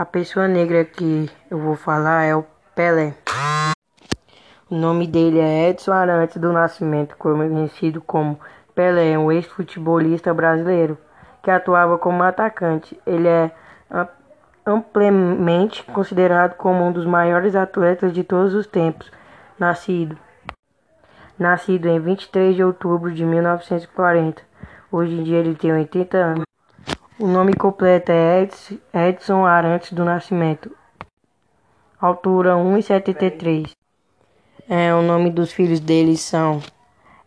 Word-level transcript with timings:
A 0.00 0.06
pessoa 0.06 0.48
negra 0.48 0.82
que 0.82 1.28
eu 1.50 1.58
vou 1.58 1.76
falar 1.76 2.24
é 2.24 2.34
o 2.34 2.42
Pelé. 2.74 3.12
O 4.70 4.74
nome 4.74 5.06
dele 5.06 5.38
é 5.38 5.68
Edson 5.68 5.92
Arantes 5.92 6.38
do 6.38 6.50
Nascimento, 6.54 7.18
conhecido 7.18 8.00
como 8.00 8.40
Pelé, 8.74 9.18
um 9.18 9.30
ex-futebolista 9.30 10.32
brasileiro 10.32 10.96
que 11.42 11.50
atuava 11.50 11.98
como 11.98 12.22
atacante. 12.22 12.98
Ele 13.06 13.28
é 13.28 13.50
amplamente 14.64 15.84
considerado 15.84 16.54
como 16.54 16.82
um 16.82 16.92
dos 16.92 17.04
maiores 17.04 17.54
atletas 17.54 18.14
de 18.14 18.24
todos 18.24 18.54
os 18.54 18.66
tempos. 18.66 19.12
Nascido 19.58 20.16
nascido 21.38 21.88
em 21.88 22.00
23 22.00 22.56
de 22.56 22.64
outubro 22.64 23.12
de 23.12 23.22
1940. 23.22 24.40
Hoje 24.90 25.12
em 25.12 25.22
dia 25.24 25.40
ele 25.40 25.54
tem 25.54 25.70
80 25.70 26.16
anos. 26.16 26.49
O 27.20 27.26
nome 27.26 27.52
completo 27.52 28.10
é 28.10 28.48
Edson 28.94 29.44
Arantes 29.44 29.92
do 29.92 30.06
Nascimento. 30.06 30.74
Altura 32.00 32.54
1,73. 32.54 33.72
É, 34.66 34.94
o 34.94 35.02
nome 35.02 35.28
dos 35.28 35.52
filhos 35.52 35.80
dele 35.80 36.16
são 36.16 36.62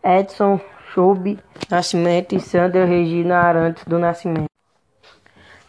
Edson 0.00 0.60
Choube 0.94 1.40
Nascimento 1.68 2.36
e 2.36 2.40
Sandra 2.40 2.84
Regina 2.84 3.38
Arantes 3.38 3.82
do 3.84 3.98
Nascimento. 3.98 4.44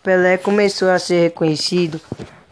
Pelé 0.04 0.38
começou 0.38 0.92
a 0.92 1.00
ser 1.00 1.24
reconhecido 1.24 2.00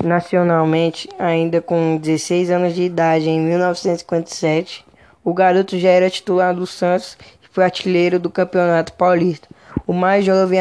nacionalmente 0.03 1.07
ainda 1.19 1.61
com 1.61 1.97
16 1.97 2.49
anos 2.49 2.73
de 2.73 2.81
idade 2.81 3.29
em 3.29 3.39
1957. 3.39 4.83
O 5.23 5.35
garoto 5.35 5.77
já 5.77 5.89
era 5.89 6.09
titular 6.09 6.51
do 6.55 6.65
Santos 6.65 7.15
e 7.43 7.47
foi 7.47 7.63
artilheiro 7.63 8.17
do 8.17 8.31
Campeonato 8.31 8.93
Paulista, 8.93 9.47
o 9.85 9.93
mais 9.93 10.25
jovem 10.25 10.59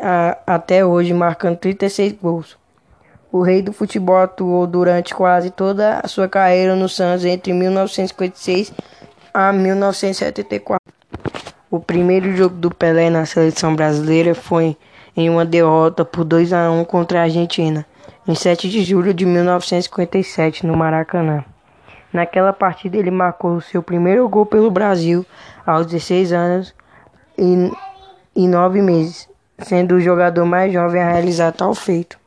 a, 0.00 0.38
até 0.46 0.84
hoje, 0.84 1.12
marcando 1.12 1.56
36 1.58 2.12
gols. 2.12 2.56
O 3.30 3.42
rei 3.42 3.62
do 3.62 3.72
futebol 3.72 4.16
atuou 4.16 4.66
durante 4.66 5.12
quase 5.12 5.50
toda 5.50 6.00
a 6.02 6.06
sua 6.06 6.28
carreira 6.28 6.76
no 6.76 6.88
Santos 6.88 7.24
entre 7.24 7.52
1956 7.52 8.72
a 9.32 9.52
1974. 9.52 10.78
O 11.68 11.80
primeiro 11.80 12.36
jogo 12.36 12.54
do 12.54 12.70
Pelé 12.70 13.10
na 13.10 13.26
seleção 13.26 13.74
brasileira 13.74 14.34
foi 14.34 14.76
em 15.16 15.28
uma 15.28 15.44
derrota 15.44 16.04
por 16.04 16.24
2 16.24 16.52
a 16.52 16.70
1 16.70 16.84
contra 16.84 17.20
a 17.20 17.22
Argentina, 17.22 17.84
em 18.26 18.34
7 18.36 18.68
de 18.68 18.84
julho 18.84 19.12
de 19.12 19.26
1957, 19.26 20.64
no 20.64 20.76
Maracanã. 20.76 21.44
Naquela 22.12 22.52
partida 22.52 22.96
ele 22.96 23.10
marcou 23.10 23.60
seu 23.60 23.82
primeiro 23.82 24.28
gol 24.28 24.46
pelo 24.46 24.70
Brasil 24.70 25.26
aos 25.66 25.86
16 25.86 26.32
anos 26.32 26.74
e, 27.36 27.72
e 28.36 28.46
9 28.46 28.80
meses 28.80 29.33
sendo 29.64 29.96
o 29.96 30.00
jogador 30.00 30.44
mais 30.44 30.72
jovem 30.72 31.02
a 31.02 31.10
realizar 31.10 31.52
tal 31.52 31.74
feito. 31.74 32.18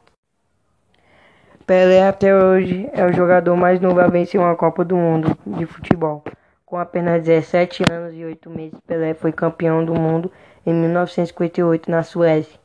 Pelé 1.65 2.07
até 2.07 2.33
hoje 2.33 2.89
é 2.93 3.05
o 3.05 3.13
jogador 3.13 3.55
mais 3.55 3.79
novo 3.79 3.99
a 3.99 4.07
vencer 4.07 4.39
uma 4.39 4.55
Copa 4.55 4.83
do 4.83 4.95
Mundo 4.95 5.37
de 5.45 5.65
futebol. 5.65 6.23
Com 6.65 6.77
apenas 6.77 7.23
17 7.23 7.83
anos 7.91 8.13
e 8.15 8.25
8 8.25 8.49
meses, 8.49 8.79
Pelé 8.87 9.13
foi 9.13 9.31
campeão 9.31 9.85
do 9.85 9.93
mundo 9.93 10.31
em 10.65 10.73
1958 10.73 11.89
na 11.89 12.03
Suécia. 12.03 12.59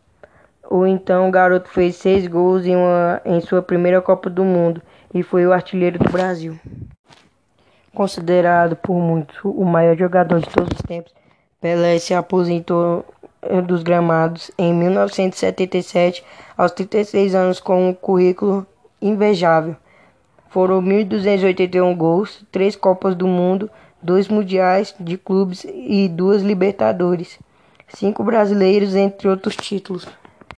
O 0.71 0.87
então 0.87 1.31
garoto 1.31 1.69
fez 1.69 1.97
seis 1.97 2.27
gols 2.27 2.65
em, 2.65 2.75
uma, 2.75 3.21
em 3.25 3.41
sua 3.41 3.61
primeira 3.61 4.01
Copa 4.01 4.31
do 4.31 4.45
Mundo 4.45 4.81
e 5.13 5.23
foi 5.23 5.47
o 5.47 5.53
artilheiro 5.53 5.99
do 5.99 6.11
Brasil. 6.11 6.59
Considerado 7.95 8.75
por 8.77 8.95
muitos 8.95 9.37
o 9.45 9.65
maior 9.65 9.97
jogador 9.97 10.41
de 10.41 10.49
todos 10.49 10.71
os 10.75 10.83
tempos, 10.83 11.13
Pelé 11.61 11.99
se 11.99 12.15
aposentou 12.15 13.05
dos 13.67 13.83
gramados 13.83 14.51
em 14.57 14.73
1977, 14.73 16.25
aos 16.57 16.73
36 16.73 17.35
anos, 17.35 17.61
com 17.61 17.89
um 17.89 17.95
currículo 17.95 18.67
invejável. 19.01 19.77
Foram 20.49 20.83
1.281 20.83 21.97
gols, 21.97 22.45
três 22.53 22.77
Copas 22.77 23.15
do 23.15 23.27
Mundo, 23.27 23.71
dois 24.03 24.29
Mundiais 24.29 24.95
de 25.01 25.17
Clubes 25.17 25.65
e 25.65 26.09
duas 26.09 26.43
Libertadores, 26.43 27.39
cinco 27.89 28.23
brasileiros, 28.23 28.95
entre 28.95 29.29
outros 29.29 29.57
títulos. 29.57 30.07